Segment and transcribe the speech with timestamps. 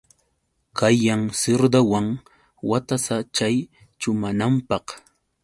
[0.77, 2.07] Kayan sirdawan
[2.69, 3.55] watasa chay
[3.99, 4.85] chumananpaq.